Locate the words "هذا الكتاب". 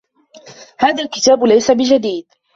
0.79-1.43